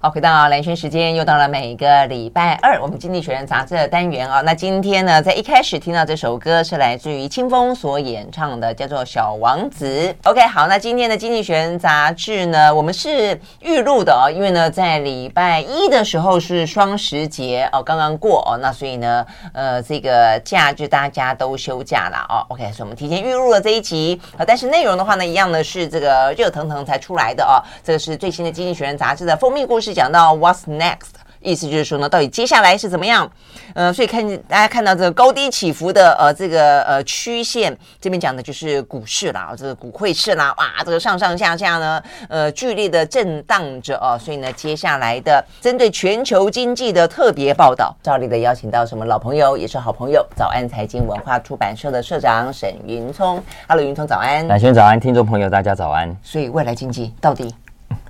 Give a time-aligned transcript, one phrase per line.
[0.00, 4.40] 好，回到蓝轩时间，又到了每个礼拜二，我们经济学人杂志的单元啊。
[4.42, 10.14] 那今天呢，在一开始听到这首歌是来自于清风所演唱的，叫做《小王子》。
[10.30, 22.46] OK，好，那今天的经济学人杂志呢，我们是预录的哦，因为呢，在礼拜一的时候是双十节哦，刚刚过哦，那所以呢，呃，这个假日大家都休假了哦。
[22.50, 27.58] OK，所以我们提前预录了这一集啊，但是内容的话呢，一样的是这个热腾腾才出来的哦。
[27.82, 29.87] 这个是最新的经济学人杂志的蜂蜜故事。
[29.88, 33.30] 是讲到 What's next，意思就是说呢，到底接下来是怎么样？
[33.72, 44.18] 呃，所以看大家看到这个高低起伏的呃这个呃曲线，这边讲的就是股市啦，这个股汇市啦，哇，这个上上下下呢，呃，剧烈的震荡着哦。
[44.20, 53.42] 所以呢，接下来的针对全球经济的特别报道，照例的邀请到什么老朋友，也是好朋友，早安财经文化出版社的社长沈云聪。
[53.66, 54.46] Hello，云聪早安。
[54.48, 56.14] 兰萱早安，听众朋友大家早安。
[56.22, 57.54] 所以未来经济到底？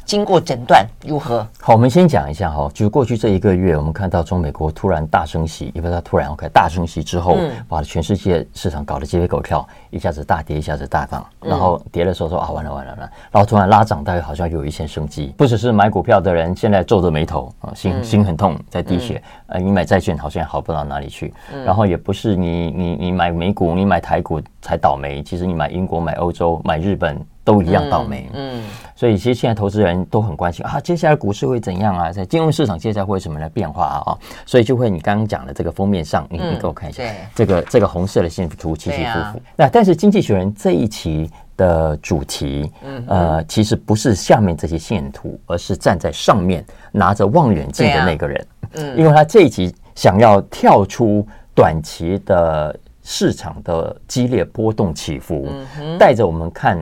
[0.08, 1.46] 经过诊断如何？
[1.60, 15.34] 好，我们先讲一下哈，就是过去这一个月，我们看到中美国突然大升息，也不知道突然 OK 大升息之后，嗯、把全世界市场搞得鸡飞狗跳，一下子大跌，一下子大涨，然后跌的时候说啊完了完了完了，然后突然拉涨，大概好像有一线生机。
[15.36, 19.22] 不只是买股票的人现在皱着眉头啊，心心很痛，在滴血。
[19.48, 27.22] 呃、嗯，你买债券好像好不到哪里去，嗯、然后也不是你你你买美股，你买台股才倒霉，其实你买英国、买欧洲、买日本。
[27.48, 32.12] 都一样倒霉，嗯，嗯，所以其实现在投资人都很关心啊，接下来股市会怎样啊？
[32.12, 34.12] 在金融市场接下来会有什么样的变化啊？
[34.44, 37.02] 所以就会你刚刚讲的这个封面上，你你给我看一下，
[37.34, 39.40] 这个这个红色的线图起起伏伏。
[39.56, 42.70] 那但是《经济学人》这一期的主题，
[43.06, 55.48] 呃，其实不是下面这些线图，而是站在上面拿着望远镜的那个人，嗯，因为他这一集想要跳出短期的市场的激烈波动起伏，
[55.98, 56.78] 带着我们看。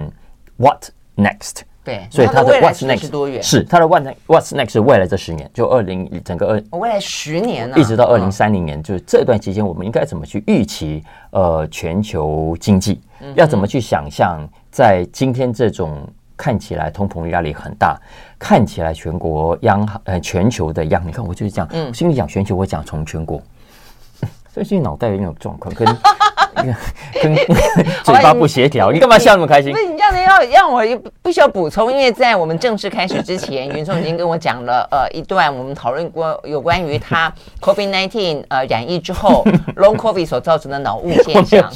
[0.57, 1.63] What next？
[1.85, 3.41] 对，所以它的 What's next 是多远？
[3.41, 11.05] 是它的 What What's next 是未来这十年，就二零整个二未来十年呢，一直到二零三零年，就是这段期间，我们应该怎么去预期？
[11.31, 13.01] 呃，全球经济
[13.37, 14.45] 要怎么去想象？
[14.73, 17.97] 在今天这种看起来通膨压力很大，
[18.37, 23.41] 看起来全国央行呃全球的央，你看我就是这样，嗯，心里讲全球，我讲从全国，
[24.53, 25.87] 最近脑袋有点状况，跟。
[27.23, 27.35] 跟
[28.05, 29.73] 嘴巴不协调，你干嘛笑那么开心？
[29.73, 30.83] 不是你这样子要让我
[31.23, 39.45] 不需要补充，因为在我们正式开始之前， 云聪已经跟我讲了呃一段我们讨论过有关于他 COVID-19 呃染疫之后
[39.77, 41.71] Long COVID 所造成的脑雾现象。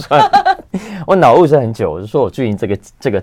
[1.07, 3.23] 我脑雾是很久，我是说我最近这个这个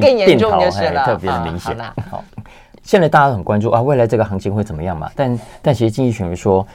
[0.00, 1.76] 更严重就是了，特别的明显。
[2.10, 2.22] 好，
[2.82, 5.10] 现在大家都很关注啊，未来这个行情会怎么样嘛？
[5.16, 6.66] 但但其实经济学人说。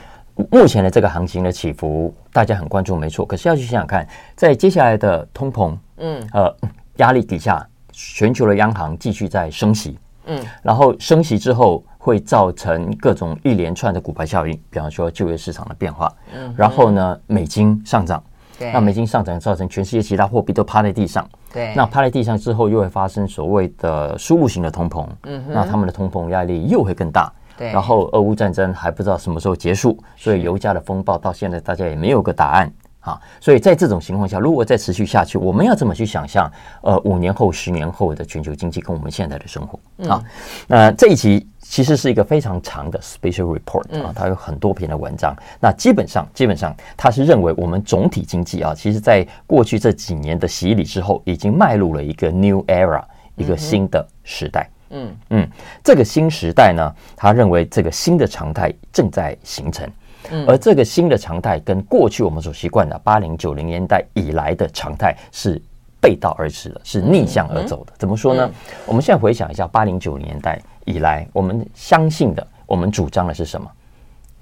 [0.50, 3.24] 目前的这个行情的起伏，大家很关注，没错。
[3.24, 6.54] 可是要去想想看，在接下来的通膨，嗯，呃，
[6.96, 18.22] 压力底下，全球的央行继续在升息，嗯，然后升息之后会造成各种一连串的股牌效应，比方说就业市场的变化，嗯，然后呢，美金上涨，
[18.58, 27.32] 对，那美金上涨造成全世界其他货币都趴在地上，对，那趴在地上之后又会发生所谓的输入型的通膨，嗯，那他们的通膨压力又会更大。
[27.68, 33.20] 然后，俄乌战争还不知道什么时候结束，所以油价的风暴到现在大家也没有个答案啊。
[33.38, 36.50] 所以在这种情况下，如果再持续下去，我们要怎么去想象？
[36.80, 39.78] 呃，五年后、十年后的全球经济跟我们现在的生活
[40.08, 40.24] 啊？
[40.66, 45.36] 那这一期其实是一个非常长的 special report 啊，它有很多篇的文章。
[45.60, 53.02] 那基本上，基本上它是认为我们总体经济啊，其实在过去这几年的洗礼之后，已经迈入了一个 new era，
[53.36, 54.62] 一个新的时代。
[54.62, 55.48] 嗯嗯嗯，
[55.82, 59.88] 这个新时代呢，他认为这个新的常态正在形成，
[60.30, 65.60] 嗯，而这个新的常态跟过去我们所习惯的八零九零年代以来的常态是
[66.00, 67.92] 背道而驰的，是逆向而走的。
[67.98, 68.50] 怎么说呢？
[68.86, 73.70] 我们现在回想一下八零九零年代以来，我们相信的，我们主张的是什么？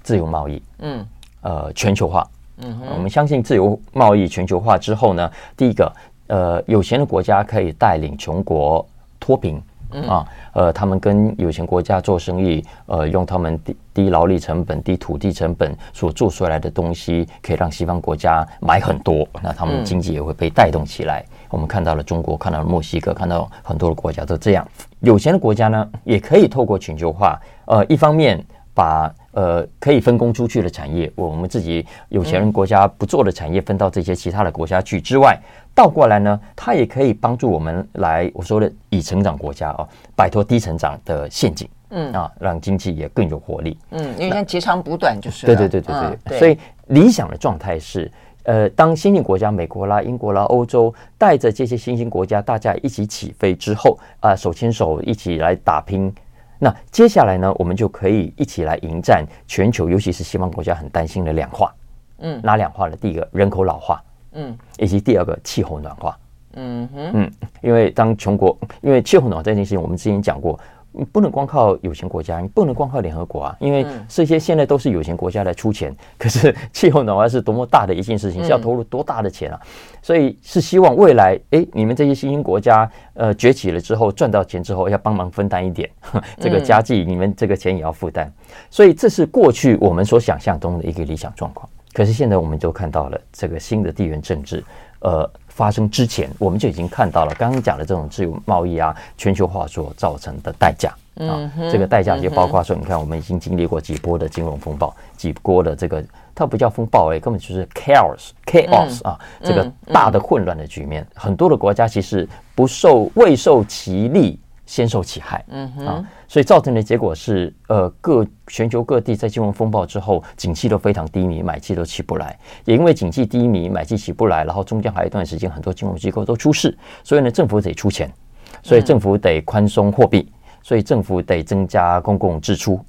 [0.01, 1.05] 自由贸易，嗯，
[1.41, 2.27] 呃，全球化，
[2.57, 5.93] 嗯，我们相信自由贸易全球化之后呢，第一个，
[6.27, 8.83] 呃，有钱的国家可以带领穷国
[9.19, 9.61] 脱贫。
[9.91, 21.25] 嗯啊，呃，他们跟有钱国家做生意，呃，用他们低低劳力成本、低土地成本所做出来的东西，可以让西方国家买很多，那他们经济也会被带动起来。
[21.49, 24.67] 我们看到了中国，看到了墨西哥，看到很多的国家都这样。
[24.99, 28.43] 有钱的国家呢，也可以透过全球化，呃，一方面
[28.73, 35.39] 把呃可以分工出去的产业，我们自己有钱人国家不做的产业分到这些其他的国家去之外。
[35.73, 42.11] 倒过来呢，它也可以帮助我们来我说的已成长国家啊，摆脱低成长的陷阱，嗯。
[42.11, 48.11] 啊，让经济也更有活力，嗯，因为像截长补短就是对对对对对，嗯、对，所以理想的状态是，
[48.43, 56.13] 呃，当新兴国家美国啦、英国啦、欧洲带着这些新兴国家大家一起起飞之后啊、呃，手牵手一起来打拼
[56.59, 61.73] 那接下来呢，我们就可以一起来迎战全球，尤其是西方国家很担心的两化。
[62.19, 62.95] 嗯，哪两化呢？
[62.97, 64.03] 第一个人口老化，
[64.33, 66.19] 嗯，以及第二个气候暖化。
[66.53, 70.59] 嗯哼，嗯，因为当穷国，因为气候暖化这件事情，我们之前讲过。
[70.91, 75.95] 你不能光靠有钱国家，你不能光靠联合国啊，因为这些现在都是有钱国家来出钱。
[76.17, 79.59] 可是气候暖化是多么大的一件事情，是要投入多大的钱啊？
[80.01, 85.89] 所以是希望未来，哎，你们这些新兴国家，呃，崛起了之后赚到钱之后，要帮忙分担一点
[86.39, 88.31] 这个家计，你们这个钱也要负担。
[88.69, 91.69] 所以这是过去我们所想象中的一个理想状况。
[91.93, 94.63] 可是现在我们就看到了这个新的地缘政治，
[95.01, 95.29] 呃。
[95.59, 101.51] 发生之前，我们就已经看到了刚刚讲的这种自由贸易啊、全球化所造成的代价啊。
[101.69, 106.01] 这个代价就包括说，你看，我们已经经历过几波的金融风暴，几波的这个
[106.33, 114.39] 它不叫风暴哎，根本就是 chaos chaos 啊，这个大的混乱的局面，很多的国家其实不受未受其利。
[114.69, 122.37] 先受其害，嗯哼，啊，所以造成的结果是，呃，各全球各地在金融风暴之后，景气都非常低迷，买气都起不来。
[122.65, 128.13] 也因为景气低迷，买气起不来，然后中间还有一段时间，很多金融机构都出事，所以呢，政府得出钱，
[128.61, 130.31] 所以政府得宽松货币，
[130.61, 132.79] 所以政府得增加公共支出，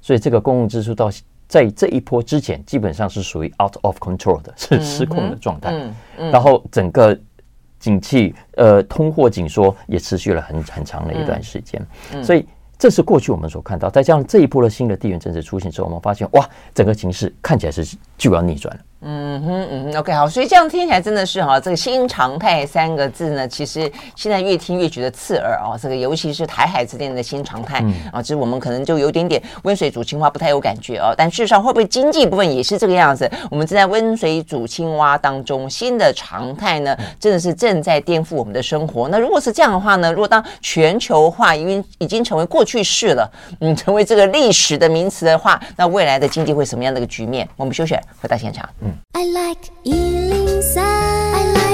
[0.00, 1.08] 所以这个公共支出到
[1.46, 7.16] 在这一波之前，基本上是属于 out of control 的，是失控的状态，嗯嗯，然后整个。
[7.78, 11.80] 景气，呃，通货紧缩也持续了很很长的一段时间，
[12.12, 12.46] 嗯嗯、所以
[12.78, 13.88] 这是过去我们所看到。
[13.90, 18.80] 再加上这一波的新的地缘政治出现之后，我们发现，哇，整个形势看起来是就要逆转了。
[19.00, 25.78] 嗯哼嗯哼，OK 好，所以这样听起来真的是哈，这个新常态三个字呢，其实现在越听越觉得刺耳哦。
[25.80, 27.78] 这个尤其是台海之间的新常态
[28.12, 31.14] 啊，其实我们可能就有点点温水煮青蛙，不太有感觉哦。
[31.16, 33.30] 但事实上会不会经济部分也是这个样子？
[33.52, 39.08] 我们正在温水煮青蛙当中，新的常态呢，真的是正在颠覆我们的生活。
[39.08, 43.30] 那如果是这样的话呢，如果当全球化因为已经成为过去式了，
[43.60, 47.48] 嗯，成为这个历史的名词的话，那未来的经济会什么样的一个局面？
[47.54, 48.68] 我们休息，回到现场。
[49.14, 51.67] I like eating I like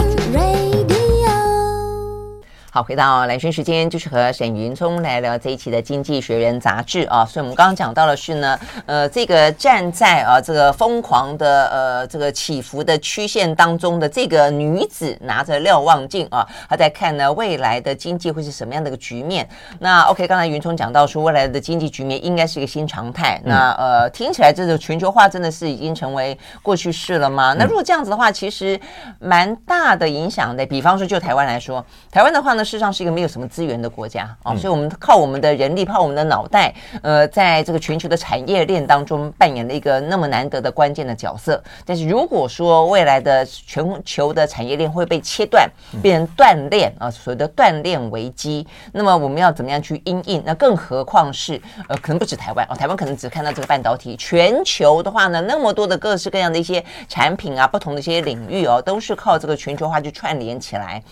[2.75, 7.25] 好，回到蓝轩时间，就是和沈云聪来聊这一期的《经济学人》杂志啊。
[7.25, 19.49] 所以，我们刚刚讲到的是呢，呃，这个站在啊这个疯狂的呃这个起伏的曲线当中的这个女子，拿着瞭望镜啊，她在看呢未来的经济会是什么样的一个局面。
[19.79, 23.41] 那 OK，刚才云聪讲到说，未来的经济局面应该是一个新常态。
[23.45, 27.55] 那呃，听起来这个全球化真的是已经成为过去式了吗？
[27.57, 28.77] 那如果这样子的话，其实
[29.21, 30.67] 蛮大的影响的。
[30.67, 32.64] 比方说，就台湾来说，台湾的话呢。
[32.65, 41.63] 事实上是一个没有什么资源的国家啊，所以我们靠我们的人力，靠我们的脑袋，呃，在这个全球的产业链当中扮演了一个那么难得的关键的角色。
[41.85, 45.71] 但是如果说未来的全球的产业链会被切断，
[46.03, 50.43] 变成断链啊，所谓的断链危机，那么我们要怎么样去应应？
[50.47, 61.03] 那更何况是呃，可能不止台湾啊，台湾可能只看到这个半导体，全球的话呢，那么多的各式各样的一些产品啊，不同的一些领域哦，都是靠这个全球化去串联起来。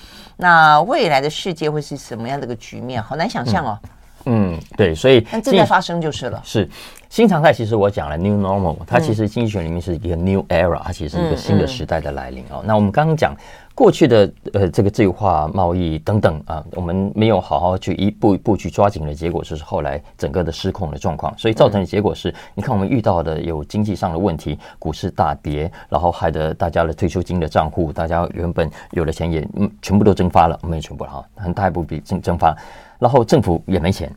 [0.43, 3.01] 那未来的世界会是什么样的一个局面？
[3.01, 3.79] 好难想象哦。
[4.25, 6.43] 嗯，对，所以但正在发生就是了。
[6.45, 6.69] 是
[7.13, 12.61] 新常态，其实我讲了 new normal，它其实经济学里面是一个 new era，它其实是一个新的时代的来临哦。
[12.61, 13.37] 嗯嗯、那我们刚刚讲。
[13.75, 21.33] 过去的呃，这个自由化贸易等等啊，我们没有好好去一步一步去抓紧的结果，就是后来整个的失控的状况。
[21.39, 32.55] 所以造成的结果是，你看我们遇到的有经济上的问题，股市大跌，然后害得大家的退休金的账户，大家原本有的钱也嗯全部都蒸发了，没有全部了哈，很大一部分蒸蒸发，
[32.99, 34.15] 然后政府也没钱，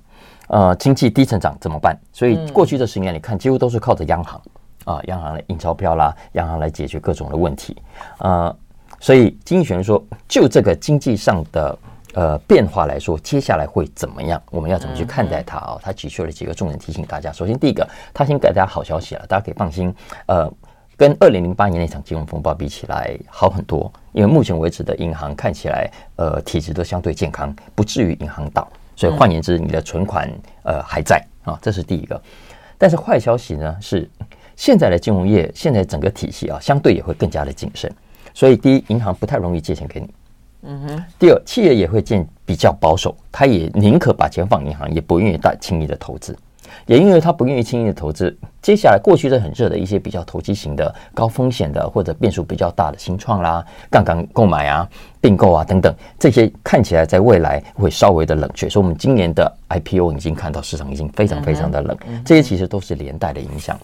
[0.47, 1.97] 呃，经济低成长怎么办？
[2.11, 4.41] 所以过去这十年，你看几乎都是靠着央行
[4.85, 7.75] 啊，央行来印钞票啦，央行来解决各种的问题，
[8.19, 8.55] 呃。
[8.97, 11.77] 所以，经济学人说，就这个经济上的
[12.13, 14.41] 呃变化来说，接下来会怎么样？
[14.49, 15.77] 我们要怎么去看待它啊？
[15.81, 17.31] 他提出了几个重点提醒大家。
[17.31, 19.93] 首先，第一个，他先给大家好消息了，大家可以放心。
[20.27, 20.51] 呃，
[20.95, 23.91] 跟二零零八年那场金融风暴比起来，好很多。
[24.13, 28.67] 因为目前为止的银行看起来，呃，体质都相对健康，不至于银行倒。
[28.95, 30.29] 所以换言之，你的存款
[30.63, 32.21] 呃还在啊，这是第一个。
[32.77, 34.09] 但是坏消息呢是，
[34.55, 37.91] 现在的金融业现在整个体系啊，相对也会更加的谨慎。
[38.33, 40.09] 所以，第一，银行不太容易借钱给你。
[40.63, 41.03] 嗯哼。
[41.17, 46.37] 第二，企业也会见比较保守，他也宁可把钱放银行，也不愿意大轻易的投资。
[46.86, 54.88] 也因为他不愿意轻易的投资，接下来过去的很热的一些比较投机型的、高风险的或者变数比较大的新创啦、杠杆购买啊、
[55.19, 58.69] 并购啊等等，这些看起来在未来会稍微的冷却。
[58.69, 63.79] 所以，我们今年的 IPO 已经看到市场已经非常非常的冷，这些其实都是连带的影响。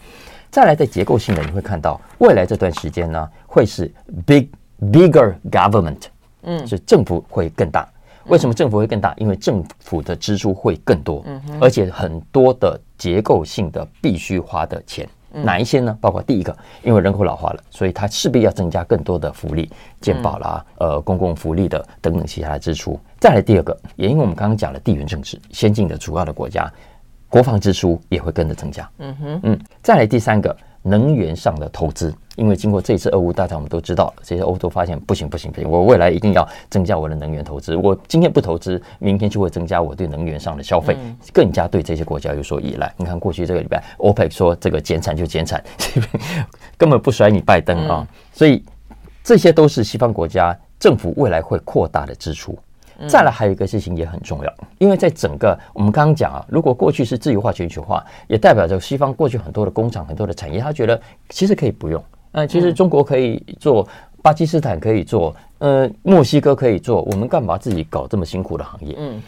[0.49, 3.89] 再来，在结构性的，你会看到未来这段时间呢，会是
[4.25, 4.47] big
[4.81, 6.01] bigger government，
[6.43, 7.87] 嗯，是政府会更大，
[8.25, 9.13] 为什么政府会更大？
[9.17, 11.23] 因为政府的支出会更多，
[11.59, 15.07] 而且很多的结构性的必须花的钱。
[15.33, 15.97] 哪一些呢？
[16.01, 22.99] 包括第一个，因为人口老化了，所以它势必要增加更多的福利、健保啦、呃公共福利的等等其他的支出。
[23.17, 26.69] 再来第二个，也因为我们刚刚讲了地缘政治，先进的主要的国家，
[27.29, 28.89] 国防支出也会跟着增加。
[28.97, 30.53] 嗯哼，嗯，再来第三个。
[30.83, 37.75] 能源上的投资，因为经过这次俄乌大战，我们都知道，这些欧洲发现不行不行不行，我未来一定要增加我的能源投资。
[37.75, 40.97] 我今天不投资，明天就会增加我对能源上的消费，
[41.31, 42.91] 更加对这些国家有所依赖。
[42.97, 45.63] 你看过去这个礼拜，OPEC 说这个减产就减产，
[46.77, 48.07] 根本不甩你拜登啊！
[48.33, 48.63] 所以
[49.23, 52.57] 这些都是西方国家政府未来会扩大的支出。
[53.07, 62.03] 再来还有一个事情也很重要，因为在整个我们刚刚讲啊，如果过去是自由化、全球化，也代表着西方过去很多的工厂、很多的产业，他觉得其实可以不用。
[62.31, 63.87] 呃，其实中国可以做，
[64.21, 68.95] 巴基斯坦可以做，呃，墨西哥可以做，我们干嘛自己搞这么辛苦的行业？
[68.97, 69.21] 嗯，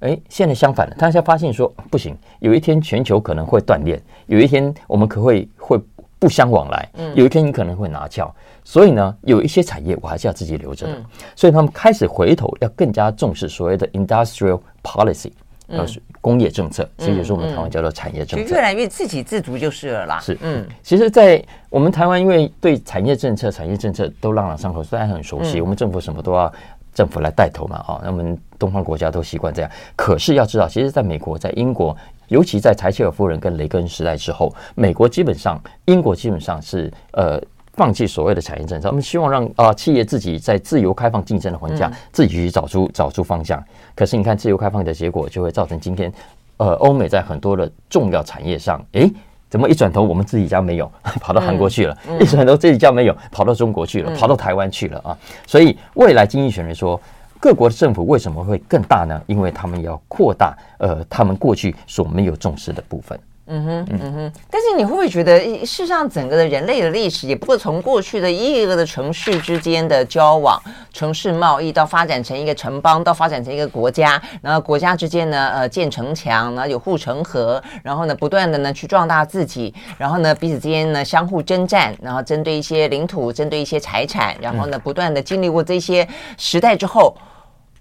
[0.00, 5.80] 哎，现在相反了，他现在发现说不行，有一天全球可能会断裂，有一天我们可会会。
[6.18, 8.34] 不相往来，嗯有一天你可能会拿翘，
[8.64, 11.02] 所以呢，有一些产业我还是要自己留着的。
[11.36, 15.30] 所以他们开始回头要更加重视所谓的 industrial policy，
[15.68, 15.86] 呃，
[16.20, 20.18] 工业政策，这也是我们台湾叫做产业政策，就越来越自给自足就是了啦。
[20.20, 26.52] 是，嗯，其实，在我们台湾，因为对产业政策、产业政策都朗朗上口，虽然很熟悉，我们政府什么都要
[26.92, 29.70] 政府来带头嘛，啊，那我们东方国家都习惯这样。
[29.94, 31.96] 可是要知道，其实在美国，在英国。
[32.28, 37.40] 尤其在柴契尔夫人跟雷根时代之后，美国基本上，英国基本上是呃
[37.74, 43.62] 放弃所谓的产业政策，我们希望让啊、呃、企业自己在自由开放竞争的环境下，自己去找出找出方向。
[43.94, 46.12] 可是你看自由开放的结果，就会造成今天
[46.56, 49.10] 呃欧美在很多的重要产业上，诶，
[49.48, 55.16] 怎么一转头我们自己家没有， 跑到韩国去了；一转头自己家没有，跑到中国去了，跑到台湾去了啊！
[55.46, 57.00] 所以未来经济学人说。
[57.40, 59.20] 各国的政府为什么会更大呢？
[59.26, 63.18] 因为他们要扩大呃，他们过去所没有重视的部分。
[63.50, 64.32] 嗯哼，嗯哼。
[64.50, 70.60] 但是你会不会觉得，事实上整个的人类的历史，也不过从过去的一个个的城市之间的交往、
[70.92, 87.16] 城市贸易，到发展成一个城邦，到发展成一个国家，然后国家之间呢，呃，建城墙，然后有护城河，然后呢，不断的呢去壮大自己，然后呢，彼此之间呢相互征战，然后针对一些领土，针对一些财产，然后呢，不断的经历过这些时代之后。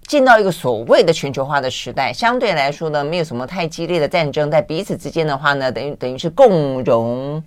[0.08, 7.44] 进到一个所谓的全球化的时代，相对来说呢，没有什么太激烈的战争，在彼此之间的话呢，等于等于是共荣、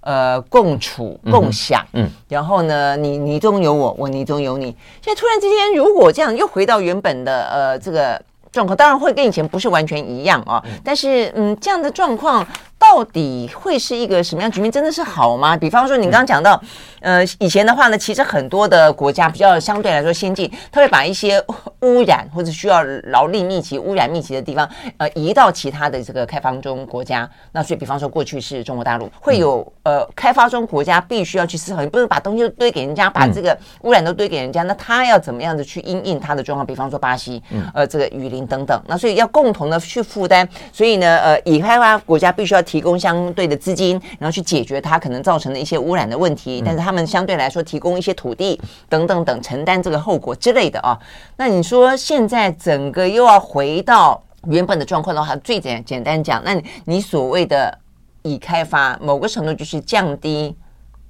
[0.00, 1.86] 呃共处、共享。
[1.92, 4.74] 嗯，嗯，然后呢，你你中有我，我你中有你。
[5.00, 10.60] 现在突然之间，如果这样又回到原本的呃这个状况，当然会跟以前不是完全一样啊。
[10.82, 12.44] 但是嗯，这样的状况。
[12.90, 14.70] 到底会是一个什么样局面？
[14.70, 15.56] 真的是好吗？
[15.56, 16.60] 比方说，你刚刚讲到，
[16.98, 21.40] 呃，以前的话呢，其实很多的国家比较相对来说先进，他会把一些
[21.82, 27.30] 污染或者需要劳力密集、污染密集的地方，呃，移到其他的这个开发中国家。
[27.52, 36.66] 那所以，比方说，过去是中国大陆会有呃，开发中国家必须要去思考，你不能把东西都堆给人家，把这个污染都堆给人家，那他要怎么样子去因应他的状况？
[36.66, 37.40] 比方说巴西，
[37.72, 38.82] 呃，这个雨林等等。
[38.88, 40.48] 那所以要共同的去负担。
[40.72, 42.60] 所以呢，呃，已开发国家必须要。
[42.70, 50.98] 提供相对的资金，然后去解决它可能造成的一些污染的问题，但是他们相对来说提供一些土地等等等，承担这个后果之类的啊。
[51.36, 57.78] 那你说现在整个又要回到原本的状况的话，最简简单讲，那你所谓的
[58.22, 60.56] 已开发，某个程度就是降低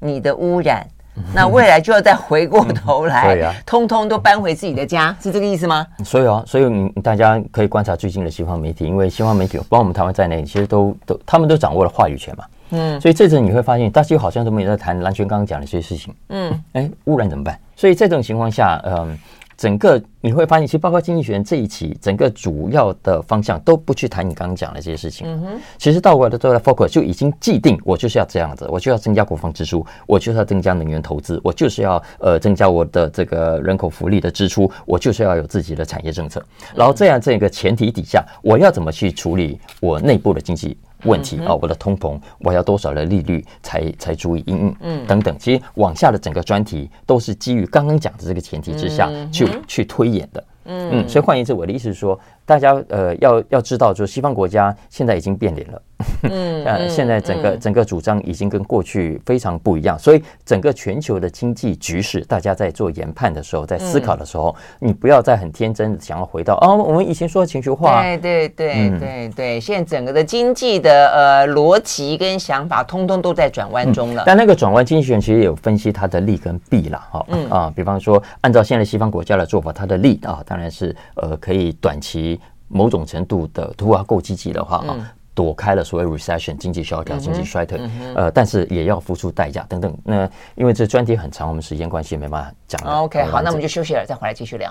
[0.00, 0.87] 你的污染。
[1.35, 5.87] 那未来就要再回过头来， 对呀，通通都搬回自己的家，是这个意思吗？
[6.05, 12.45] 所以啊，所以你大家可以观察最近的西方媒体，因为西方媒体，包括我们台湾在内，其实都都他们都掌握了话语权嘛。
[12.71, 16.15] 嗯，所以这阵你会发现，大家好像都没有在谈蓝轩刚刚讲的这些事情。
[16.29, 17.59] 嗯，哎，污染怎么办？
[17.75, 19.19] 所以这种情况下，嗯。
[19.61, 25.26] 整个你会发现，其实包括经济学人这一期，整个主要的方向都不去谈你刚刚讲的这些事情。
[25.29, 36.43] 嗯哼，其实到过来的都在 focus 就已经既定，我就是要这样子，我就要增加国防支出，我就是要增加能源投资，我就是要呃增加我的这个人口福利的支出，我就是要有自己的产业政策。
[36.75, 40.75] 然后这样这个前提底下，我要怎么去处理我内部的经济？
[41.04, 45.07] 问题啊，我的通膨，我要多少的利率才才足以应嗯。
[45.07, 50.45] 等等，其实往下的整个专题都是基于刚刚讲的这个前提之下去去推演的。
[50.64, 50.90] 嗯。
[50.92, 52.19] 嗯，所以换言之，我的意思是说，
[52.50, 55.83] 大家呃要要知道，就是西方国家现在已经变脸了。
[56.23, 74.25] 嗯，呃， 现在整个整个主张已经跟过去非常不一样，所以整个全球的经济局势，大家在做研判的时候，在思考的时候，你不要再很天真的想要回到哦，我们以前说的情绪化，对对对对对，现在整个的经济的呃逻辑跟想法，通通都在转弯中了。
[74.26, 82.39] 但那个转弯，经济学人其实也有分析它的利跟弊了，哈，啊，比方说按照现在西方国家的做法，它的利啊，当然是呃可以短期
[82.71, 85.12] 某种程度的，如果要够积极的话啊。
[85.33, 89.97] 躲开了所谓 recession 经济萧条、经济衰退，嗯嗯、呃，但是也要付出代价等等。
[90.05, 92.79] 那因为这专题很长，我们时间关系没办法讲。
[93.05, 94.71] OK，好，那我们就休息了，再回来继续聊。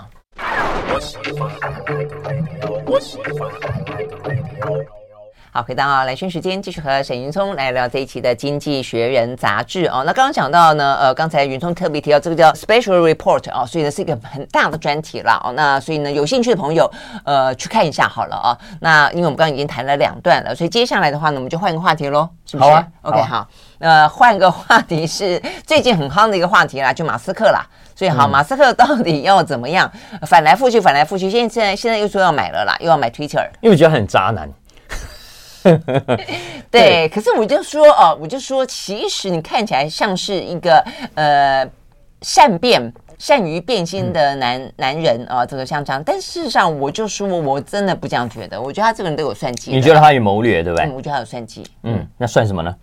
[5.52, 10.04] 好，回到兰萱时间，继续和沈云聪来聊这一期的《经济学人》杂志哦。
[10.06, 15.50] 那刚刚讲到呢，呃，刚才云聪特别提到这个叫 Special Report 哦，所以呢是一个很大的专题了哦。
[15.56, 16.88] 那所以呢，有兴趣的朋友，
[17.24, 18.58] 呃，去看一下好了啊、哦。
[18.78, 22.70] 那因为我们刚刚已经谈了两段了，所以接下来的话呢，我们就换个话题喽，是不是？
[22.70, 22.86] 好啊。
[23.02, 23.48] OK，好。
[23.80, 27.66] 呃，换个话题是最近很夯的一个话题啦，就马斯克啦。
[27.96, 29.90] 所以好，马斯克到底要怎么样？
[30.28, 31.28] 反来覆去，反来覆去。
[31.28, 34.48] 现在现在又说要买了啦，又要买 Twitter，因为觉得很渣男。
[35.62, 36.26] 对，
[36.70, 41.68] 对，可是我就说哦，我就说，其实你看起来像是一个呃
[42.22, 46.02] 善变、善于变心的男、嗯、男人啊、哦，这个像这样。
[46.04, 48.60] 但事实上，我就说，我真的不这样觉得。
[48.60, 49.70] 我觉得他这个人都有算计。
[49.70, 50.86] 你觉得他有谋略，对不对？
[50.86, 51.64] 嗯、我觉得他有算计。
[51.82, 52.74] 嗯，那算什么呢？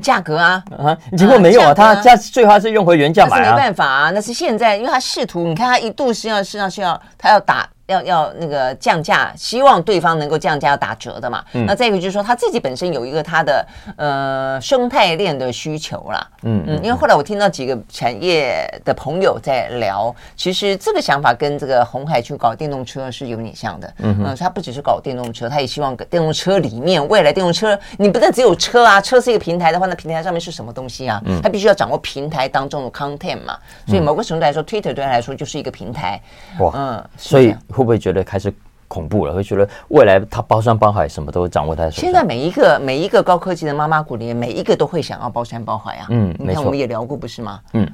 [0.00, 7.68] 价格啊， 啊，结果没有啊，他价最后还是用回原价买没办法啊，那是现在，因为他试图，你看他一度是要是要是要他要打。
[7.88, 11.44] 要要那个降价，希望对方能够降价打折的嘛。
[11.54, 13.66] 嗯、那再一个就是说，他自己本身有一个他的
[13.96, 16.26] 呃生态链的需求啦。
[16.42, 23.94] 嗯嗯，因为后来我听到几个产业的朋友在聊，其实这个想法跟这个红海去搞电动车是有点像的。
[23.98, 31.22] 嗯嗯，他不只是搞电动车，他也希望电动车里面未来电动车，你不能只有车啊，车是一个平台的话，那平台上面是什么东西啊？
[31.24, 33.56] 嗯，他必须要掌握平台当中的 content 嘛。
[33.86, 36.20] 所以某个程度来说、嗯、，Twitter 对他来说就是一个平台。
[36.58, 37.56] 哇，嗯，所以。
[37.78, 38.52] 会不会觉得开始
[38.88, 39.32] 恐怖了？
[39.32, 42.00] 会觉得未来他包山包海，什么都掌握在手上。
[42.00, 46.06] 现在每一个每一个高科技的妈妈股里面，每一个都会想要包山包海啊。
[46.10, 47.60] 嗯，你看我们也聊过，不是吗？
[47.74, 47.88] 嗯，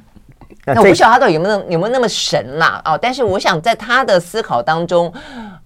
[0.65, 2.95] 那，那我不晓得他到底有没有有没有那么神啦、啊？
[2.95, 5.13] 哦，但是我想在他的思考当中，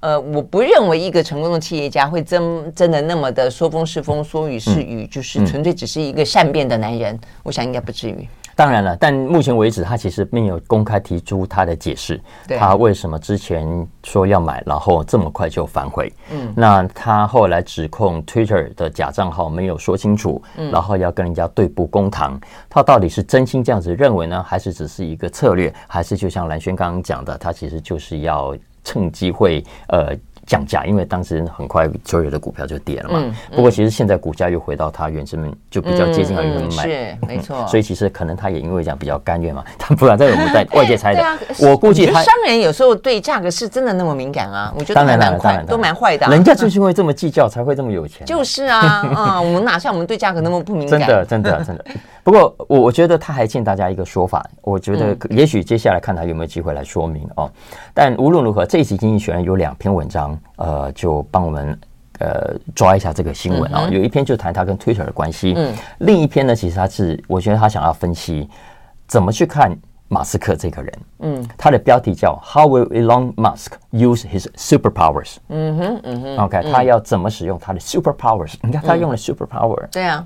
[0.01, 7.15] 呃，我不认为一个成功的企业家会真真的那么的说风是风，说雨是雨，嗯、就是纯粹只是一个善变的男人。
[7.15, 8.29] 嗯、我想应该不至于。
[8.59, 12.21] 当然了，但目前为止，他其实没有公开提出他的解释。
[12.59, 16.13] 他为什么之前说要买，然后这么快就反悔？
[16.33, 22.37] 嗯，那他后来指控 Twitter 的假账号没有说清楚，嗯，然后要跟人家对簿公堂。
[22.69, 25.73] 他到底是真心这样子认为呢，还是只是一个策略？
[25.87, 30.17] 还是就像蓝轩刚刚讲的，他其实就是要趁机会呃。
[30.49, 33.21] 降价，因为当时很快所有的股票就跌了嘛。
[33.23, 36.83] 嗯嗯、不过其实现在股价又回到它原生面，就比较接近了原生买。
[36.89, 37.67] 是没错。
[37.69, 39.63] 所以其实可能他也因为这样比较甘愿嘛。
[39.79, 44.73] 他 不然在我们在外界猜的，啊、我估计他商人有时候对价格是真的那么敏感啊？
[44.75, 46.31] 我觉得当然蛮坏，都蛮坏的、啊。
[46.31, 48.25] 人家就是因为这么计较，才会这么有钱。
[48.27, 50.99] 就是啊，嗯，我们哪像我们对价格那么不敏感？
[50.99, 51.85] 真的，真的，真的。
[52.29, 54.47] 不过我我觉得他还欠大家一个说法。
[54.61, 57.51] 我觉得也许接下来看他有没有机会来说明哦。
[57.95, 61.81] 但无论如何，这一期《经济学人》有两篇文章，呃，就帮我们
[62.19, 63.89] 呃抓一下这个新闻啊、哦。
[63.91, 68.47] 有一篇就谈他跟 Twitter 的关系，嗯，另一篇呢，其实他是我觉得他想要分析
[69.07, 69.75] 怎么去看
[70.09, 75.37] 马斯克这个人，嗯，他的标题叫 How will Elon Musk use his superpowers？
[75.49, 78.53] 嗯哼，嗯哼，OK，他要怎么使用他的 superpowers？
[78.61, 80.23] 你看他用了 superpower，对啊。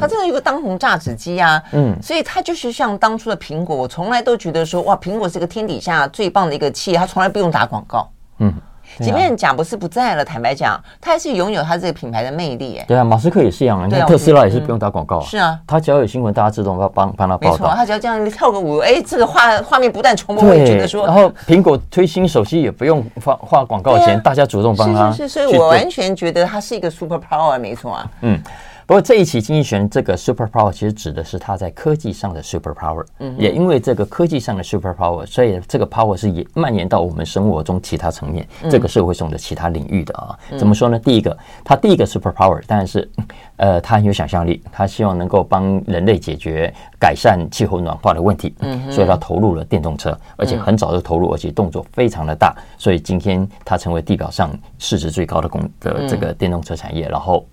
[0.00, 8.52] 他真的有个当红榨汁机啊，嗯，所以他就是像当初的苹果，我从来都觉得说，哇，苹果是个天底下最棒的一个企业，他从来不用打广告，嗯，
[9.00, 28.40] 即便贾博士不在了，坦白讲，他还是拥有他这个品牌的魅力，哎，对啊，马斯克也是一样啊，你看特斯拉也是不用打广告，是啊，他只要有新闻，大家自动帮帮帮他报道，他只要这样跳个舞，哎，这个画画面不断重播，我也觉得说，然后苹果推新手机也不用花花广告钱，大家主动帮他，是是是，所以我完全觉得他是一个 super power，没错啊，嗯。
[28.86, 40.38] 不过这一期经济学人这个 super power 其实指的是他在科技上的 super power，嗯，也因为这个科技上的 super power，所以这个 power 是也蔓延到我们生活中其他层面，这个社会中的其他领域的啊。
[40.56, 40.96] 怎么说呢？
[41.00, 43.10] 第一个，他第一个 super power 当然是，
[43.56, 57.44] 呃，他很有想象力，他希望能够帮人类解决改善气候暖化的问题，嗯，所以他投入了电动车，而且很早就投入，而且动作非常的大，所以今天他成为地表上市值最高的公的这个电动车产业，然后。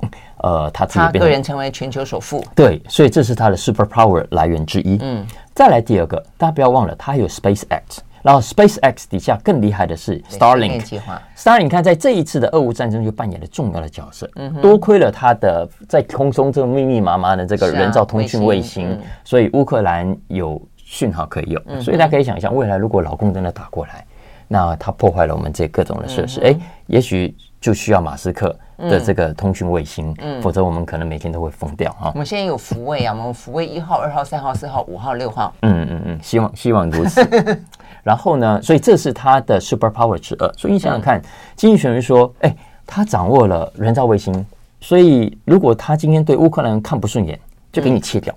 [0.43, 4.97] 呃，他自己变个人成为全球首富，对，所以这是他的 super power 来源之一。
[5.01, 7.81] 嗯，再来第二个，大家不要忘了，他还有 SpaceX。
[8.21, 11.21] 然后 SpaceX 底下更厉害的是 Starlink 计划。
[11.35, 19.01] Starlink 你看在这一次的俄乌战争就扮演了重要的角色，嗯多亏了它的在空中这个密密麻麻的这个人造通讯卫卫星，嗯。
[19.25, 24.05] 所以乌克兰有讯号可以用，所以大家可以想象，未来如果老共真的打过来，
[24.47, 26.55] 那它破坏了我们这各种的设施，哎，
[26.87, 28.57] 也许就需要马斯克
[28.89, 32.17] 的这个通讯卫星，嗯否则我们可能每天都会疯掉哈我。
[32.17, 37.25] 们现在有福卫啊， 我们福卫一号、二号、三号、四号、五号、六号，嗯嗯嗯，希望希望如此。
[38.03, 40.51] 然后呢，所以这是他的 super power 之二。
[40.57, 41.21] 所以你想想看，
[41.55, 44.45] 经济学人说，哎，他掌握了人造卫星，
[44.81, 47.39] 所以如果他今天对乌克兰看不顺眼，
[47.71, 48.33] 就给你切掉。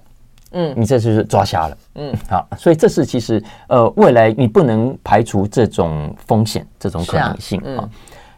[0.52, 1.76] 嗯你这就是抓瞎了。
[1.96, 7.90] 嗯，好，所以这是其实呃，未来你不能排除这种风险，这种可能性啊。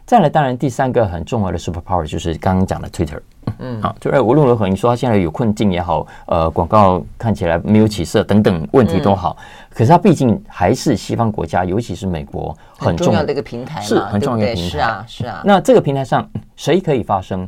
[0.09, 3.19] 再来，当然第三个很重要的 super power 就是刚刚讲的 Twitter。
[3.59, 9.37] 嗯，好，就是无论如何，你说他现在有困境也好，呃，广告看起来没有起色等等问题都好，
[9.69, 15.43] 可是它毕竟还是西方国家，尤其是美国很重要的一个平台嘛，是很重要的平台是啊，是啊。
[15.45, 17.47] 那这个平台上谁可以发声，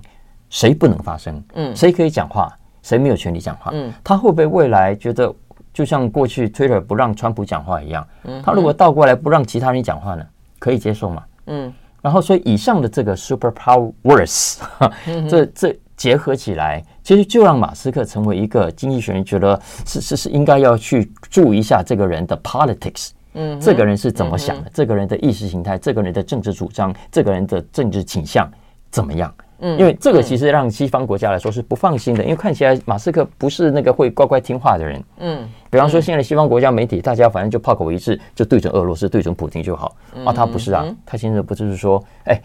[0.52, 1.44] 谁不能发声？
[1.56, 3.72] 嗯，谁可以讲话，谁没有权利讲话？
[3.74, 5.34] 嗯，他会不会未来觉得
[5.74, 8.08] 就像过去 Twitter 不让川普讲话一样？
[8.26, 10.24] 嗯，他如果倒过来不让其他人讲话呢？
[10.60, 11.24] 可以接受吗？
[11.48, 14.58] 嗯，然后所以以上的这个 super powers，
[15.30, 23.10] 这这结合起来，其实就让马斯克成为一个经济学人觉得是是是应该要去注意一下这个人的 politics。
[23.34, 24.70] 嗯，这个人是怎么想的？
[24.74, 28.52] 这个人的意识形态，这个人的政治主张，这个人的政治倾向
[28.90, 29.34] 怎么样？
[29.62, 35.04] 嗯，因为这个其实让西方国家来说是不放心的，因为看起来马斯克不是那个会乖乖听话的人。
[35.20, 39.96] 嗯，比方说现在西方国家媒体，大家反正就炮口一致，就对准俄罗斯，对准普京就好。
[40.26, 42.42] 啊，他不是啊，他现在不就是说，哎，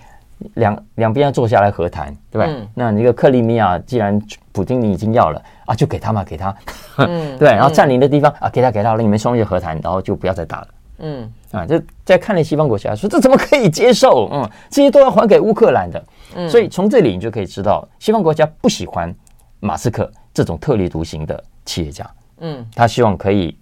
[0.55, 2.48] 两两边要坐下来和谈，对吧？
[2.74, 4.20] 那你这个克里米亚，既然
[4.52, 6.55] 普京你已经要了啊，就给他嘛，给他。
[6.98, 10.68] 嗯， 对，然后占领的地方啊，给他给他了，你们双方就和谈，然后就不要再打了。
[10.98, 14.28] 嗯啊，这在看了西方国家说，这怎么可以接受？
[14.32, 16.04] 嗯，这些都要还给乌克兰的。
[16.35, 19.14] 嗯，所以从这里你就可以知道，西方国家不喜欢
[19.61, 22.09] 马斯克这种特立独行的企业家。
[22.40, 23.56] 嗯，他希望可以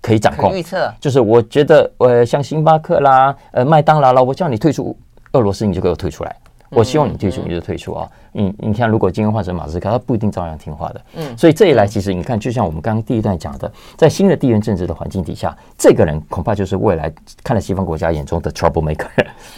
[0.00, 4.96] 可以掌控，预测就是我觉得呃，像星巴克啦、呃麦当劳啦，我叫你退出
[5.32, 6.36] 俄罗斯，你就给我退出来。
[6.70, 8.08] 我希望你退出，你就退出啊！
[8.32, 11.00] 你你看，如果今天换成马斯克，他不一定照样听话的。
[11.14, 19.08] 嗯，所以这一来，其实你看，就像我们刚刚第一段讲的，在新的地缘政治的环境底下，这个人恐怕就是未来看了西方国家眼中的 trouble maker。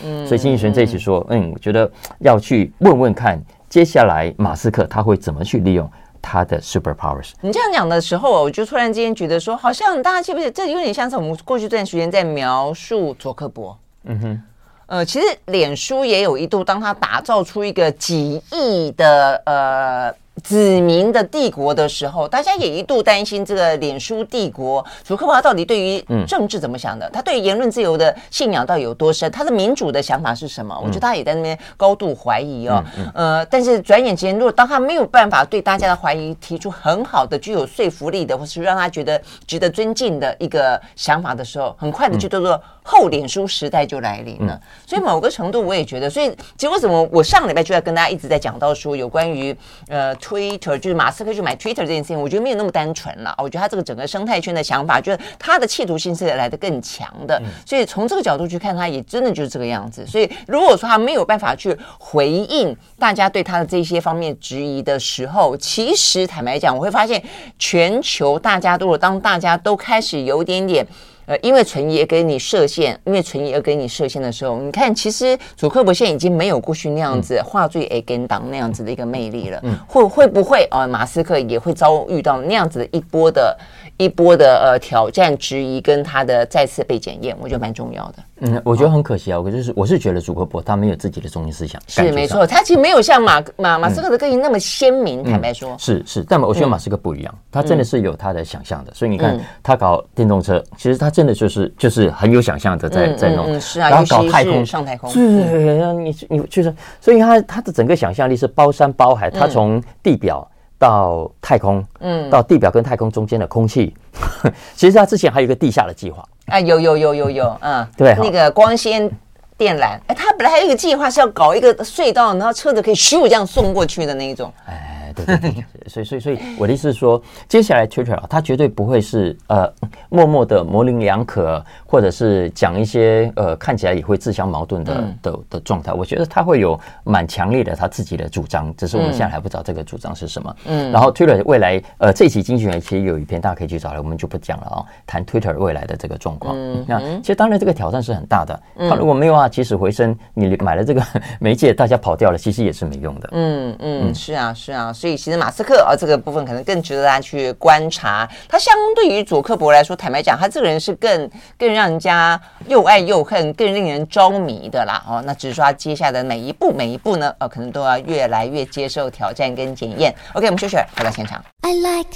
[0.04, 1.90] 嗯，所以经济学人这一期说，嗯，我觉得
[2.20, 5.90] 要去问问看，接下来马斯克他会怎么去利用
[6.22, 7.32] 他的 super powers。
[7.40, 13.76] 你这样讲的时候，我就突然之间觉得说，好像大家记不记得，这有点像是我们过去这段时间在描述佐克伯。
[14.04, 14.42] 嗯哼。
[14.88, 27.08] 呃，其实脸书也有一度，当它打造出一个几亿的呃子民的帝国的时候，大家也一度担心这个脸书帝国，祖克伯他到底对于政治怎么想的？
[27.10, 29.30] 他对于言论自由的信仰到底有多深？
[29.32, 30.78] 他的民主的想法是什么？
[30.82, 32.84] 我觉得他也在那边高度怀疑哦。
[33.14, 44.60] 呃，但是转眼间，如果当他没有办法对大家的怀疑提出很好的、具有说服力的，或是让他觉得值得尊敬的一个想法的时候，很快的就叫做后脸书时代就来临了。
[44.86, 49.56] 所以某个程度，我也觉得，所以其实为什么我上礼拜就在跟大家一直在讲到说，有关于
[49.88, 50.14] 呃。
[50.28, 53.34] Twitter 就是马斯克去买 Twitter 这件事情，我觉得没有那么单纯了。
[53.38, 57.40] 我觉得他这个整个生态圈的想法，就是他的企图心是来的更强的。
[57.64, 60.06] 所以从这个角度去看，他也真的就是这个样子。
[60.06, 67.22] 所以如果说他没有办法去回应大家对他的这些方面质疑的时候，其实坦白讲，我会发现
[67.58, 70.86] 全球大家都，当大家都开始有点点。
[71.28, 79.60] 呃，因为存疑而给你设限，因为存疑而给你设限的时候，你看，其实主克伯现在已经没有过去那样子话最 A 跟党那样子的一个魅力了。
[79.64, 80.88] 嗯，会会不会啊、呃？
[80.88, 83.54] 马斯克也会遭遇到那样子的一波的
[83.98, 88.14] 一波的呃挑战、质疑，跟他的再次被检验，我觉得蛮重要的。
[88.40, 95.24] 嗯，我觉得很可惜啊，我就是我是觉得祖克伯他没有自己的中心思想，是没错，他其实没有像马马马斯克的个性那么鲜明。
[95.24, 98.94] 坦白说，是是，但我觉得马斯克不一样，他真的是有他的想象的。
[98.94, 103.60] 所以你看，他搞电动车，其实他真的就是就是很有想象的在在弄。
[103.60, 113.94] 是啊，然后搞太空上太空，对，你你就是，所以他他的整个想象力是包山包海，他从地表到太空，嗯，到地表跟太空中间的空气，
[114.76, 116.24] 其实他之前还有一个地下的计划。
[116.46, 119.10] 啊，有有有有有，嗯，对，那个光纤
[119.56, 124.50] 电缆，哎，他本来还有一个计划是要搞一个隧道，然后车子可以咻这样送过去的那一种。
[124.66, 124.87] 哎，
[125.24, 129.72] 对对对，所以所以所以我的意思是说，接下来 Twitter 啊，它绝对不会是呃
[130.08, 135.92] 默默的模棱两可，或者是讲一些呃看起来也会自相矛盾的、嗯、的的状态。
[135.92, 140.56] 我觉得它会有蛮强烈的他自己的主张，只是我们现在还不知道这个主张是什么。
[140.66, 146.54] 嗯，然后 Twitter 未来呃这期经济学其实有一篇大家可以去找来，我们就不讲了啊，谈 Twitter 未来的这个状况。
[146.56, 151.02] 嗯，那其实当然这个挑战是很大的，它如果没有啊起死回生，你买了这个
[151.40, 153.28] 媒介，大家跑掉了，其实也是没用的。
[153.32, 158.28] 嗯嗯，是啊是啊，所以其实马斯克啊这个部分可能更值得大家去观察。
[158.48, 165.02] 他相对于佐克伯来说，坦白讲，他这个人是更更让人家又爱又恨，更令人着迷的啦。
[165.08, 170.14] 哦，那只是说他接下来的每一步每一步呢，呃，可能都要越来越接受挑战跟检验。
[170.34, 171.42] OK，我们休息，回到现场。
[171.62, 172.08] I like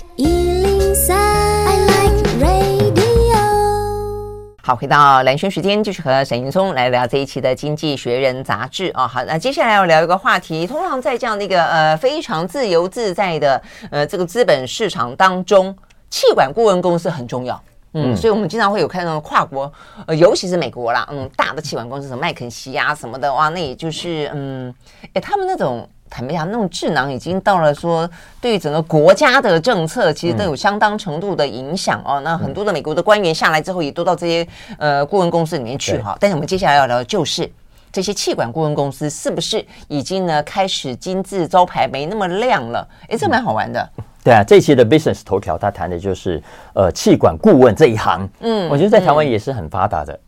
[4.64, 9.08] 好，回到蓝轩时间，继续和沈云聪来聊这一期的《经济学人》杂志啊。
[9.08, 10.64] 好，那接下来要聊一个话题。
[10.68, 15.76] 通常在这样的一个呃非常自由自在的呃这个资本市场当中，
[16.10, 17.60] 气管顾问公司很重要。
[17.94, 19.70] 嗯，所以我们经常会有看到跨国，
[20.06, 24.72] 呃，尤其是美国啦，嗯，大的气管公司，什么麦肯锡啊什么的，哇，那也就是嗯，
[25.12, 25.88] 哎，他们那种。
[26.14, 32.20] 坦白讲，那种智囊已经到了说，对于整个国家的政策，其实都有相当程度的影响哦。
[32.20, 34.46] 那很多的美国的官员下来之后，也都到这些
[34.76, 36.14] 呃顾问公司里面去哈。
[36.20, 37.50] 但是我们接下来要聊的就是
[37.90, 42.86] 这些气管顾问公司是不是已经呢开始金字招牌没那么亮了？
[43.08, 43.88] 哎，这蛮好玩的。
[44.22, 46.42] 对啊，这期的 Business 头条他谈的就是
[46.74, 48.28] 呃气管顾问这一行。
[48.40, 50.12] 嗯，我觉得在台湾也是很发达的。
[50.12, 50.18] 嗯，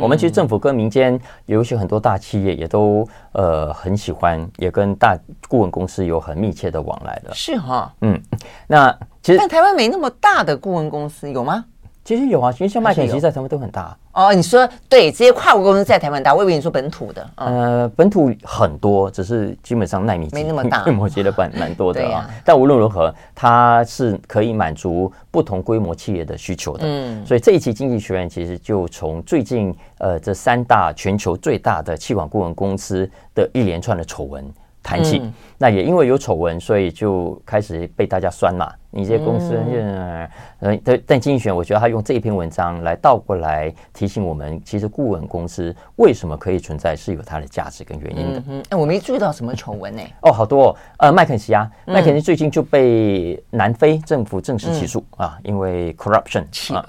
[0.00, 7.34] 我们其实政府跟民间有一些很多大企业也都呃很喜欢，也跟大顾问公司有很密切的往来的。
[7.34, 8.20] 是哈，嗯，
[8.66, 8.90] 那
[9.22, 11.64] 其实但台湾没那么大的顾问公司有吗？
[12.06, 13.96] 其实有啊，其实像麦肯锡在台湾都很大。
[14.12, 17.28] 哦，你说对，这些跨国公司在台湾大，我以为你说本土的。
[17.34, 22.30] 呃，本土很多，只是基本上奈米级没那么大， 规模级的蛮蛮多的 啊。
[22.44, 26.84] 但无论如何，它是可以满足不同规模企业的需求的。
[26.86, 34.48] 嗯，所以这一期经济学院其实就从最近呃这三大全球最大的气管顾问公司的一连串的丑闻。
[34.86, 38.72] 谈起，嗯、那也因为有丑闻，所以就开始被大家酸嘛。
[38.88, 40.28] 你这些公司，嗯，
[40.60, 48.42] 呃，但但经济学人，我觉得他用这一篇文章来倒过来提醒我们，其实顾问公司为什么可以存在，是有它的价值跟原因的。
[48.48, 50.02] 嗯，哎，我没注意到什么丑闻呢？
[50.22, 56.86] 哦，好多哦，呃，麦肯锡啊，麦肯锡最近就被南非政府正式起诉、嗯、啊，因为 corruption 啊，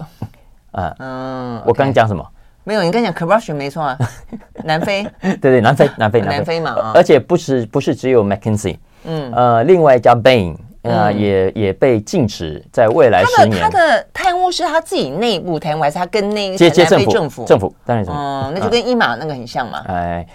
[0.72, 2.24] 啊，嗯，我刚刚讲什么？
[2.68, 3.98] 没有，你刚讲 corruption 没错啊，
[4.66, 6.60] 南非，对对，南非，南非，南非。
[6.60, 8.76] 嘛，而且不是不是只有 McKinsey，
[9.06, 10.54] 嗯，呃，另外一家 Bain
[10.84, 13.62] 啊，也也被禁止在未来十年。
[13.62, 17.46] 他的贪污是他自己内部贪污，还是他跟那个接接政府政府？
[17.46, 17.74] 政府？
[17.86, 20.28] 当然是，嗯，那就跟伊玛那个很像嘛，哎，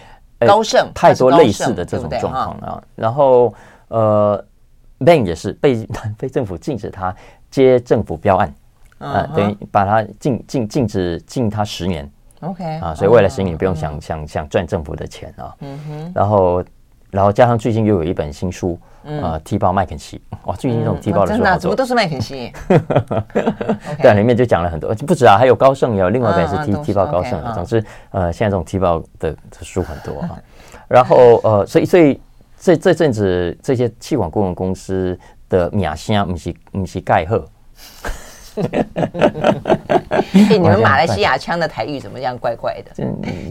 [0.46, 2.82] 高盛太多类似的这种状况啊。
[2.94, 3.52] 然后
[3.88, 4.42] 呃
[5.00, 7.14] ，Bain 也是被 南非政府禁止他
[7.50, 8.54] 接政府标案，
[9.00, 12.10] 啊，等于把他禁禁禁止禁他十年。
[12.42, 15.54] OK 啊，所以未来十年不用想想想赚政府的钱啊。
[15.60, 16.12] 嗯哼。
[16.14, 16.64] 然后，
[17.10, 18.78] 然后加上最近又有一本新书
[19.22, 20.20] 啊，踢爆麦肯锡。
[20.44, 21.58] 哇，最近这种踢爆的书好多。
[21.58, 22.52] 怎么都是麦肯锡？
[24.02, 27.40] 对，里面就讲了很多，不止啊，还有高盛，也有另外一本是踢踢爆高盛。
[27.54, 30.38] 总之，呃，现在这种踢爆的书很多啊。
[30.88, 32.20] 然后呃，所以所以
[32.58, 37.24] 这这阵子这些气管顾问公司的名声不是不是盖
[38.54, 38.62] 好。
[40.32, 42.36] 你们马来西亚腔的台语怎么样？
[42.38, 43.04] 怪怪的。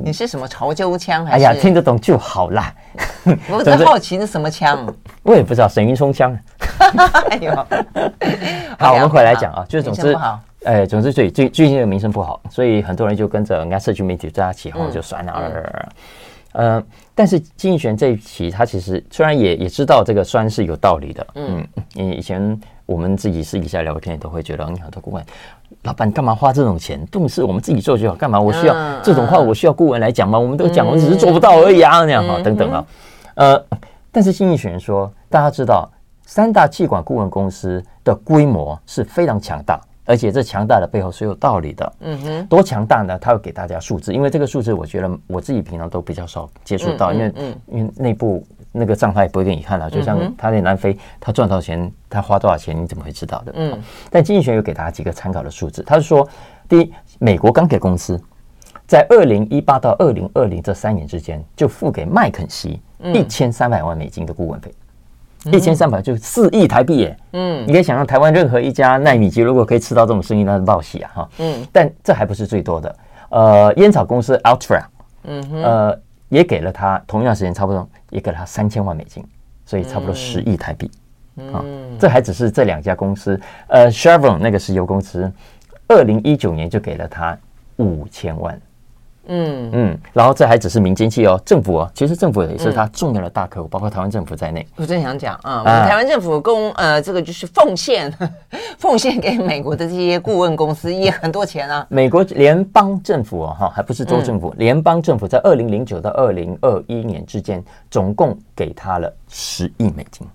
[0.03, 1.45] 你是什么潮州腔还是？
[1.45, 2.73] 哎呀，听得懂就好啦。
[3.49, 4.87] 我在好奇是什么腔？
[5.23, 6.37] 我也不知道，沈云聪腔。
[7.29, 7.53] 哎呦，
[8.77, 10.17] 好，我们回来讲啊，就是总之，
[10.63, 15.51] 哎，总之最最最近的名声不好，所以很多人就跟着人家社区媒体对他起哄，就酸啊。
[16.53, 16.83] 呃，
[17.15, 21.27] 但是经济学人这一期，他其实虽然也也知道这个酸是有道理的。
[21.35, 22.59] 嗯，你以前。
[22.91, 25.23] 我们自己私底下聊天也都会觉得，你很多顾问，
[25.83, 27.05] 老板干嘛花这种钱？
[27.07, 29.39] 动事我们自己做就好，干嘛我需要这种话？
[29.39, 30.37] 我需要顾问来讲吗？
[30.37, 32.85] 我们都讲，我只是做不到而已啊，那样哈，等等啊。
[33.35, 33.63] 呃，
[34.11, 35.89] 但是经济学人说，大家知道，
[36.25, 41.93] 三大气管顾问公司的规模是非常强大，而且这强大的背后是有道理的。
[42.01, 43.17] 嗯哼，多强大呢？
[43.17, 47.33] 他会给大家数字，因为这个数字我觉得我自己平常都比较少接触到，因为
[47.67, 48.45] 因为内部。
[48.73, 53.51] 那个账号也不会给你看了，就像他在南非，他赚到钱，他花多少钱，你怎么会知道的？
[53.55, 53.77] 嗯，
[54.09, 56.25] 但经济学有给大家几个参考的数字，他是说，
[56.69, 58.17] 第一，美国钢铁公司
[58.87, 62.81] 在二零一八到二零二零这三年之间，就付给麦肯锡
[63.13, 64.73] 一千三百万美金的顾问费，
[65.51, 67.17] 一千三百就四亿台币耶。
[67.33, 71.29] 嗯，你可以想象台湾任何一家奈米级如果可以吃到这种生意，那是报喜啊哈。
[71.39, 72.95] 嗯，但这还不是最多的，
[73.31, 74.83] 呃，烟草公司 Altria，
[75.23, 75.99] 嗯哼，呃。
[76.31, 79.21] 也给了他同样时间差不多，也给了他三千万美金，
[79.65, 80.89] 所以差不多十亿台币。
[81.51, 81.61] 啊，
[81.99, 85.29] 这还只是这两家公司，呃，Chevron 那个石油公司，
[85.89, 87.37] 二零一九年就给了他
[87.75, 88.59] 五千万。
[89.33, 94.67] 嗯嗯，然后这还只是民间企业哦，政府哦，其实政府也是他重要的大客户，嗯、包括台湾政府在内。
[94.75, 98.13] 我正想讲啊，我们台湾政府公呃，这个就是奉献
[98.77, 101.87] 奉献给美国的这些顾问公司也很多钱啊。
[101.89, 110.27] 美国联邦政府哦，哈，还不是州政府，嗯、联邦政府在二零零九到二零二一年之间，总共给他了十亿美金。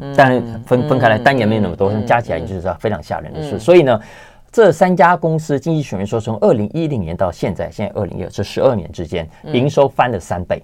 [0.00, 3.56] 嗯，当然分分开来，单年没有那么多，嗯、加起来就是非常吓人的事。
[3.56, 3.98] 嗯、所以呢。
[4.54, 10.62] 这三家公司，经济学人说，从二零一零年到现在，现在二零一二这十二年之间，营收翻了三倍，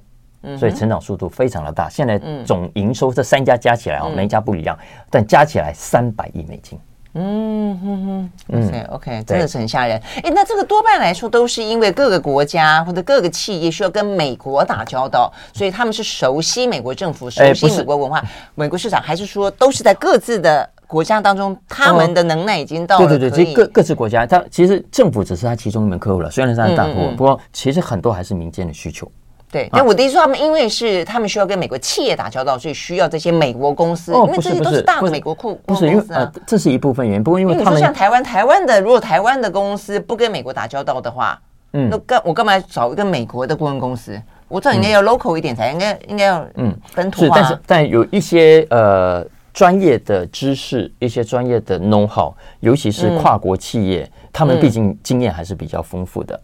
[0.57, 1.89] 所以成长速度非常的大。
[1.89, 4.79] 现在总营收这三家加起来啊，每一家不一样，
[5.11, 6.79] 但加起来三百亿美金。
[7.15, 10.01] 嗯哼哼嗯，OK，真的是很吓人。
[10.23, 18.23] 哎，那这个多半来说都是因为各个国家或者各个企业需要跟美国打交道，所以他们是熟悉美国政府、熟悉美国文化、
[18.55, 20.71] 美国市场，还是说都是在各自的？
[20.91, 23.07] 国家当中，他们的能耐已经到了。
[23.07, 26.29] 对对对，其实各各自国家，它其实政府只是它其中一门客户了。
[26.29, 29.11] 虽然是他的大客户，不过其实很多还是民间的需求。
[29.53, 34.13] 对，但我的意思说，他们因为是他们需要跟美国企业打交道，所以需要这些美国公司。
[34.13, 37.23] 因为这些都是大的美国库不是因为呃，这是一部分原因。
[37.23, 41.41] 不过因为他们像台湾，台湾的如果台湾的公司不跟美国打交道的话，
[41.73, 44.21] 嗯，那干我干嘛找一个美国的顾问公司？
[44.49, 47.37] 我这应该要 local 一点才应该应该要嗯本土化。
[47.37, 49.25] 但是但有一些呃。
[49.61, 56.35] 专业的知识，一些专业的 know how，尤其是跨国企业，嗯、他们毕竟经验还是比较丰富的，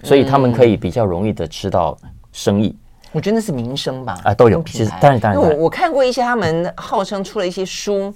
[0.00, 1.98] 嗯、所以他们可以比较容易的吃到
[2.30, 2.72] 生意。
[3.10, 4.62] 我觉得那是名声吧，啊，都有。
[4.62, 8.14] 其实当然当然，因为我我看过一些他们号称出了一些书，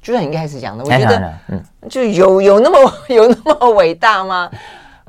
[0.00, 4.48] 就像你一开始讲的，我觉得，嗯，就有有那么 有那么伟大吗？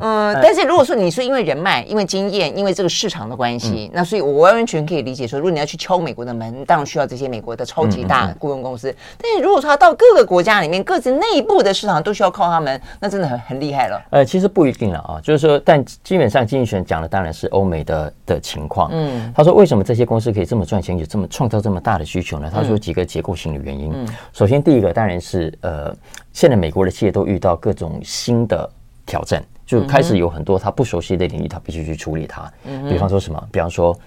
[0.03, 8.89] 嗯，但是如果说你说因为人脉、因为经验、因为这个市场的关系，嗯、那所以我完完全可以理解说，如果你要去敲美国的门，当然需要这些美国的超级大顾问公司。
[8.89, 14.01] 嗯嗯嗯、但是如果说他到各个国家里面，各自内部的市场都需要靠他们，那真的很很厉害了。
[14.09, 18.89] 呃，其实不一定了啊，就是说，但基本上经济学讲的当然是欧美的的情况。
[18.91, 22.51] 嗯，他说为什么这些公司可以这么赚钱，有这么创造这么大的需求呢？
[22.53, 23.91] 他说几个结构性的原因。
[23.93, 25.95] 嗯，首先第一个当然是呃，
[26.33, 28.69] 现在美国的企业都遇到各种新的
[29.05, 29.43] 挑战。
[29.81, 32.51] 就开始有很多他不熟悉的领域，他必须去处理它。
[32.89, 33.47] 比方说什么？
[33.51, 33.97] 比方说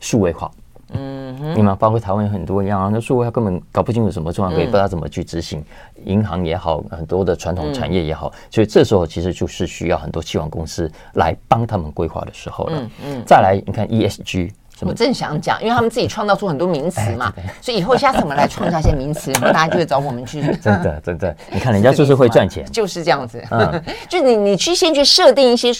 [0.00, 0.50] 数位化。
[0.92, 5.60] 嗯哼，你们包括台湾有很多一样啊，那数位他根本搞不清楚什么状况，可以不知道怎么去执行。
[6.04, 12.88] 银行也好，很多的传统产业也好，所以这时候其实就是需要很多期望公司来帮他们规划的时候了。
[13.04, 14.52] 嗯，再来，你看 ESG。
[14.82, 20.42] 我正想讲，因为他们自己创造出很多名词嘛，所以以后下次我们来创造一些名词，大家就会找我们去。
[20.56, 23.42] 真的， 真的，你看人家就是会赚钱，就是这样子。
[23.50, 25.70] 嗯， 就你你去先去设定一些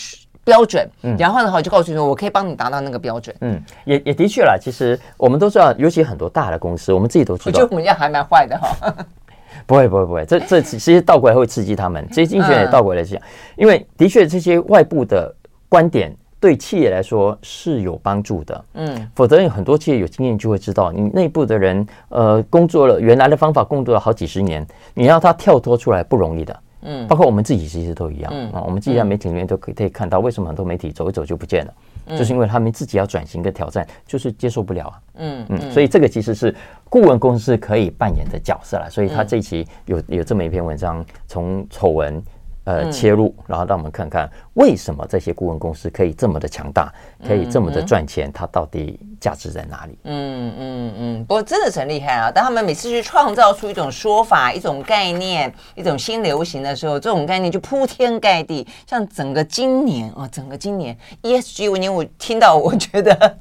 [0.44, 3.35] 标准，然后的话就告诉你说，我可以帮你达到那个标准。
[3.40, 7.46] 嗯，也也的确啦，其实我们都知道，尤其很多大的公司，我们自己都知道。
[7.46, 8.94] 我觉得我们这样还蛮坏的哈。
[9.66, 13.20] 不会，不会，不会，这这其实倒过来会刺激他们，这些竞选也倒过来讲，
[13.56, 15.35] 因为的确这些外部的
[15.68, 16.16] 观点。
[16.38, 28.53] 对企业来说是有帮助的，嗯，否则有很多企业有经验就会知道，你内部的人，呃，工作了原来的方法工作了好几十年，你要他跳脱出来不容易的，嗯，包括我们自己其实都一样，嗯。
[28.53, 31.75] 啊，我们自己在媒体里面都可以可以看到，为什么很多媒体走一走就不见了，
[32.09, 36.55] 嗯，就是因为他们自己要转型的挑战，就是接受不了啊，嗯嗯，所以这个其实是
[36.90, 42.22] 顾问公司可以扮演的角色了，所以他这一期有有这么一篇文章，从丑闻。
[42.66, 46.92] 呃，切入，然后让我们看看为什么这些顾问公司可以这么的强大，
[47.24, 49.96] 可以这么的赚钱，它到底价值在哪里？
[50.02, 51.24] 嗯嗯嗯。
[51.26, 52.29] 不过真的是很厉害啊！
[52.29, 58.66] 当他们每次去创造出一种说法、一种概念、一种新流行的时候，这种概念就铺天盖地。
[58.85, 63.38] 像整个今年啊，整个今年 ESG，我年我听到，我觉得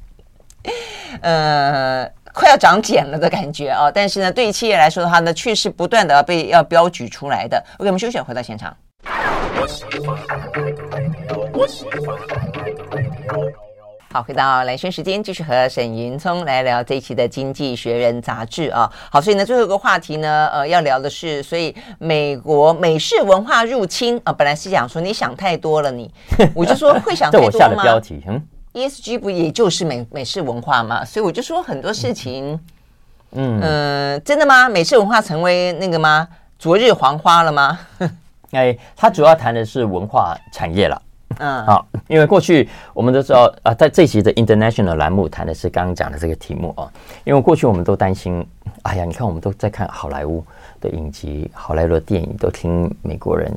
[1.21, 3.89] 呃快要长茧了的感觉啊。
[3.89, 7.57] 但是呢，对于企业来说的话呢，却是不断的要被要标举出来的。
[7.79, 8.71] OK，我们休息，回到现场。
[14.11, 18.89] 好，回到蓝轩时间，继续和沈云聪来聊这一期的《经济学人》杂志啊。
[19.11, 27.51] 好，所以呢，最后一个话题呢，呃，要聊的是，所以美国美式文化入侵啊，本来是讲说你想太多了你，你 我就说会想太多吗？
[27.51, 28.41] 这我下的标题，嗯
[28.73, 31.03] ，ESG 不也就是美美式文化吗？
[31.03, 32.57] 所以我就说很多事情，
[33.31, 34.69] 嗯、呃、真的吗？
[34.69, 36.27] 美式文化成为那个吗？
[36.57, 37.79] 昨日黄花了吗？
[38.55, 41.01] 哎，他主要谈的是文化产业了，
[41.39, 46.89] 嗯，好，因为过去我们都知道啊，在这期的 International 栏目谈的是刚刚讲的这个题目啊，
[47.23, 48.45] 因为过去我们都担心，
[48.83, 50.43] 哎呀，你看我们都在看好莱坞
[50.79, 53.51] 的影集、好莱坞的电影，都听美国人，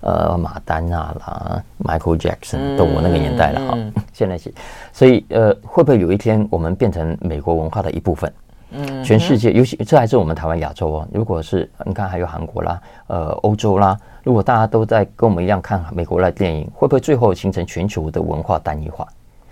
[0.00, 4.52] 呃，马丹娜啦、Michael Jackson，都我那个年代了哈，嗯、现在是，
[4.92, 8.32] 所以呃，会不会有一天我们变成美国文化的一部分？
[8.76, 11.08] 嗯，全世界，尤其这还是我们台湾亚洲哦。
[11.12, 19.06] 如果是你看，还有韩国啦，呃，欧洲啦，如果大家都在跟我们一样看美国的电影，会不会最后形成全球的文化单一化？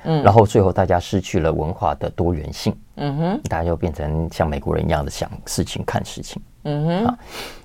[0.05, 2.77] 嗯，然后最后大家失去了文化的多元性。
[2.97, 6.43] 嗯哼，大家就变成像美国人一样的想事情、看事情。
[6.65, 7.19] 嗯哼，啊，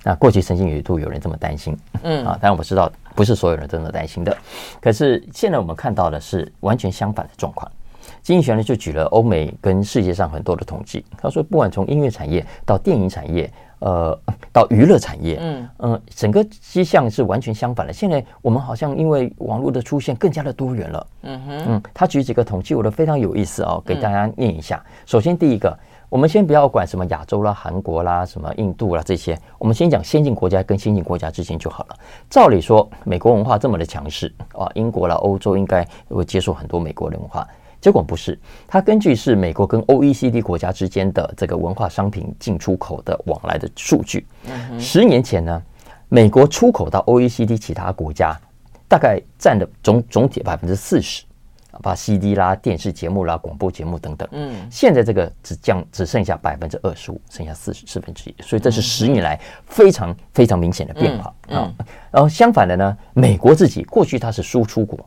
[0.04, 1.76] 那过去曾经有一度有人这么担心。
[2.04, 4.36] 嗯啊，但我知道不是所有人都那么担心的。
[4.80, 7.68] 可是现在我们看到的是完全相反的状况。
[8.22, 14.18] 经济学人就举了欧美跟世界上很多的统计，他说，不管从音乐产业到电影产业，呃，
[14.52, 17.92] 到娱乐产业，嗯嗯、呃，整个迹象是完全相反的。
[17.92, 21.06] 现在我们好像因为网络的出现，更加的多元了。
[21.22, 24.82] 嗯哼，嗯，他举几个统计，我觉得非常有意思哦，给大家念一下。
[25.06, 25.76] 首先，第一个，
[26.08, 31.96] 我们先不要管什么亚洲啦、韩国啦、什么印度啦这些，我们先讲先进国家跟先进国家之间就好了。
[32.28, 37.46] 照理说，美国文化这么的强势啊，英国啦、欧洲应该会接受很多美国的文化。
[37.80, 44.26] 结果不是，它根据是美国跟 OECD 国家之间的这个文化商品进出口的往来的数据。
[44.80, 45.62] 十年前呢，
[46.08, 48.36] 美国出口到 OECD 其他国家
[48.88, 51.22] 大概占的总总体百分之四十，
[51.80, 54.28] 把 CD 啦、电视节目啦、广播节目等等。
[54.32, 61.72] 嗯，现在这个只降只剩下百分之二十五，剩下四十四分之一，所以这是十年来非常非常明显的变化啊。
[62.10, 64.98] 然后相反的呢，美国自己过去它是输出国，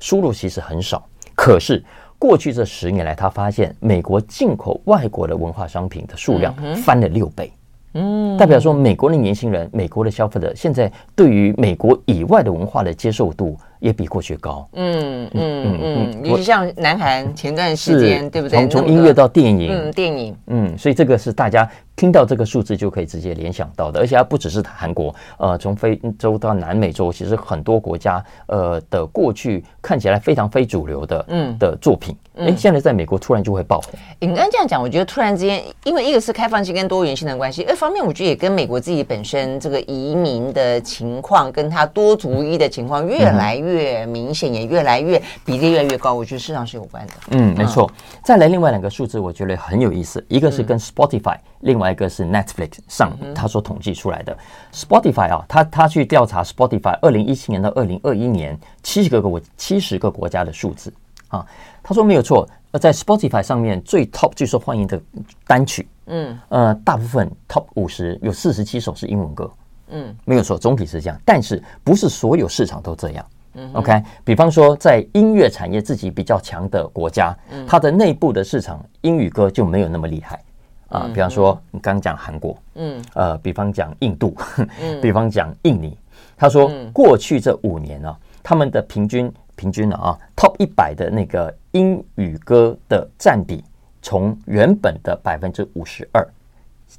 [0.00, 1.84] 输入其实很少，可是。
[2.26, 7.52] 过去这十年来，他发现美国进口外国的文化商品的数量翻了六倍，
[7.92, 18.58] 嗯，代表说美国的年轻人、美国的消费者现在对于美国以外的文化的接受度也比过去高，嗯嗯嗯嗯，尤其像南韩前段时间，对不对？
[18.60, 21.68] 从从音乐到电影，嗯，电影，嗯，所以这个是大家。
[21.96, 31.56] 听到这个数字就可以直接联想到的，而且它不只是韩国，呃，从非洲到南美洲，其实很多国家，呃的过去看起来非常非主流的，嗯。
[31.56, 33.94] 的作品，哎、嗯，现在在美国突然就会爆红。
[34.18, 43.73] 你刚刚这样讲，我觉得突然之间，因为一个是开放性跟多元性的关系，二方面我觉得也跟美国自己本身这个移民的情况，跟他多族裔的情况越来越
[44.06, 47.12] 明显，也越来越比例越来越高，我觉得市场是有关的。
[47.30, 47.90] 嗯，没错。
[48.22, 51.40] 再来另外两个数字，我觉得很有意思，一个是跟 Spotify、嗯。
[51.60, 54.36] 另外一个是 Netflix 上他所统计出来的。
[54.72, 60.92] Spotify 啊，他他去调查 Spotify 二零一七年到二零二一年七十个国七十个国家的数字。
[61.28, 61.44] 啊，
[61.82, 65.00] 他说没有错，呃，在 Spotify 上面最 top 最受欢迎的
[65.48, 66.38] 单曲，嗯。
[66.48, 69.50] 呃，大部分 top 五十有四十七首是英文歌，
[69.88, 77.36] 嗯，没有错，总体是这样，但是不是所有市场都这样，嗯，OK，比方说在音乐产业自己比较强的国家，
[77.66, 80.40] 它的内部的市场英语歌就没有那么厉害。
[80.88, 84.36] 啊，比方说你刚刚讲韩国，嗯，呃，比方讲印度，
[84.80, 85.96] 嗯， 比方讲印尼，
[86.36, 93.64] 他说过去这五年呢，他们的平均平均了啊，Top 一百的那个英语歌的占比，
[94.02, 96.24] 从原本的百分之五十二，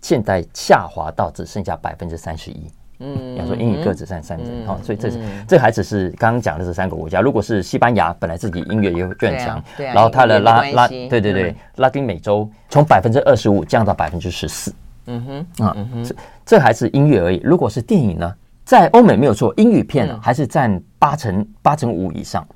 [0.01, 2.70] 现在下滑到只剩下百分之三十一。
[2.99, 7.19] 嗯，比方说英语各只占三成，好，所以这是这还只是刚刚讲的这三个国家。
[7.19, 14.73] 如果是西班牙，本来自己音乐也就很强，然后它的拉拉，对对对，拉丁美洲从百分之二十五降到百分之十四。
[15.07, 15.75] 嗯哼，啊，
[16.05, 16.15] 这
[16.45, 17.41] 这还是音乐而已。
[17.43, 18.33] 如果是电影呢，
[18.63, 22.47] 在欧美没有错，英语片还是占八成八成五以上。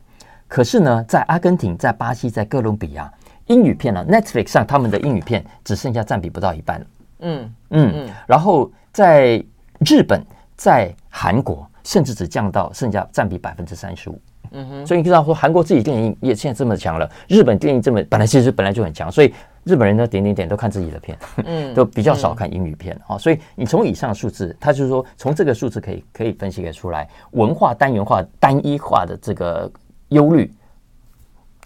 [0.47, 3.11] 可是呢，在阿根廷、在巴西、在哥伦比亚，
[3.47, 6.85] 英语片呢，Netflix 上他们的英语片只剩下占比不到一半了。
[7.19, 9.43] 嗯嗯，然后在。
[9.79, 10.25] 日本
[10.55, 14.21] 在韩国甚至只降到剩下占比百分之三十五，
[14.51, 29.71] 嗯哼，所以你知道说韩国自己电影业现在这么强了，日本电影这么本来其实本来就很强，所以日本人呢点点点都看自己的片，嗯，都比较少看英语片啊，所以你从以上数字，他就是说从这个数字可以可以分析得出来，文化单元化单一化的这个
[30.09, 30.51] 忧虑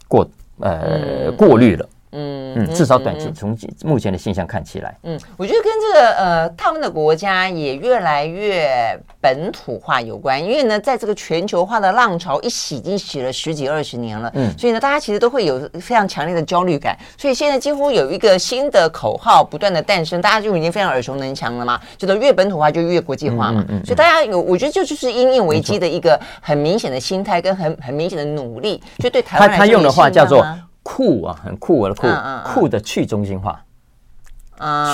[0.08, 1.90] 过呃过滤了。
[2.14, 30.46] 嗯嗯，至少短期从目前的现象看起来，嗯，我觉得跟这个呃，他们的国家也越来越本土化有关，因为呢，在这个全球化的浪潮一洗，已经洗了十几二十年了，嗯，所以呢，大家其实都会有非常强烈的焦虑感，所以现在几乎有一个新的口号不断的诞生，大家就已经非常耳熟能详了嘛，觉得越本土化就越国际化嘛，嗯，所以大家有，我觉得这就是因应危机的一个很明显的心态跟很很明显的努力，就对台湾他他用的话叫做。
[30.84, 32.08] 酷啊，很酷的酷，
[32.54, 33.64] 酷的去中心化。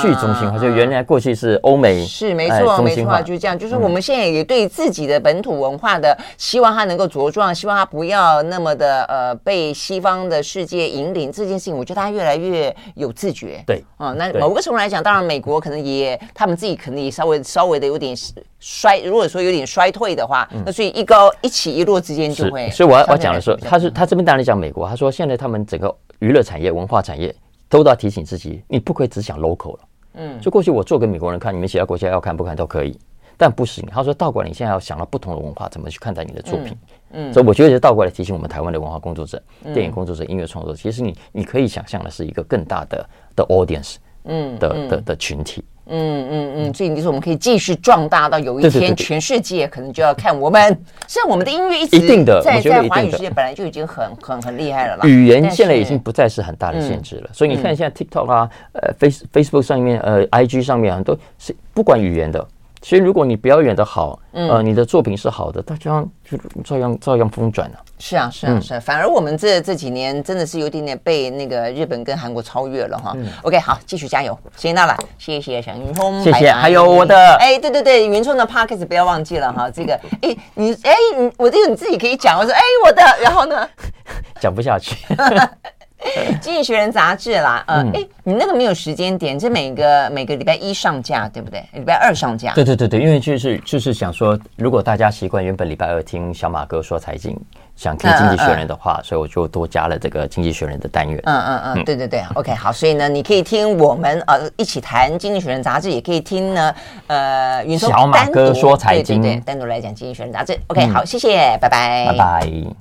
[0.02, 3.58] 去中心化，就原来过去是欧美是没错没错，就是这样。
[3.58, 11.32] 就是我们现在也对自己的本土文化的希望，它能够茁壮，希望它不要那么的呃被西方的世界引领。
[11.32, 13.64] 这件事情，我觉得它越来越有自觉。
[13.66, 18.16] 对啊，那某个程度来讲，当然美国可能也他们自己可能也稍微稍微的有点
[18.60, 19.00] 衰。
[19.02, 22.70] 如果说有点衰退的话，那所以一高一起一落之间就会。
[22.72, 27.34] 所以我要我讲的时候，他是他这边当然讲美国，他说现在他们整个娱乐产业、文化产业。
[27.70, 29.80] 都要提醒自己，你不可以只想 local 了。
[30.16, 33.00] 嗯，就过去我做给美国人看，你们其他国家要看不看都可以，
[33.38, 33.88] 但不行。
[33.92, 36.76] 他说倒过来，你现在要想到不同的文化，怎么去看待你的作品？
[37.12, 45.64] 嗯，嗯，所以我觉得是倒过来提醒我们台湾的文化工作者、嗯、电影工作者、音乐创作者，其实你你可以想象的是一个更大的的 audience，嗯，的的的，的群体。
[45.64, 50.62] 嗯嗯嗯嗯，所以你说我们可以继续壮大到有一天全世界可能就要看我们。
[51.08, 52.00] 虽然我们的音乐一直
[52.44, 55.06] 在在华语世界本来就已经很很很厉害了啦。
[55.06, 62.48] 语言现在已经不再是很大的限制了，所以你看现在 TikTok 啊，呃，Face Facebook 上面，呃，IG 上面很多是不管语言的。
[62.82, 67.78] 其实如果你表演的好，呃，你的作品是好的，大家就照样照样疯转了。
[68.00, 68.80] 是啊，是啊，是啊。
[68.80, 73.14] 反而我们这这几年真的是有点点被那个日本跟韩国超越了哈。
[73.42, 83.68] OK，好，继续加油，谢谢娜娜，谢谢小云聪，谢谢，还有我的，哎，对对对，云聪的 Podcast 不要忘记了哈，这个，哎，你，哎，你，我这个你自己可以讲，我说，哎，我的，然后呢，
[84.40, 84.96] 讲不下去。
[86.42, 91.64] 《经济学人》杂志啦，呃，哎、嗯，你那个没有时间点，这每个每个礼拜一上架，对不对？
[91.74, 92.54] 礼拜二上架。
[92.54, 97.38] 对对对对，因为就是就是想说，如果大家习惯原本礼拜二听小马哥说财经，
[97.76, 101.22] 想听《经济学人》的话，嗯嗯、所以我就多加了这个《经济学人》的单元。
[101.26, 106.74] 嗯嗯嗯，对对对，OK，好，所以呢，你可以听我们呃一起谈《经济学人》杂志，也可以听呢，
[107.08, 110.58] 呃，小马哥说财经，对对对，单独来讲《经济学人》杂志。
[110.68, 112.80] OK，好，谢谢，拜拜，拜拜。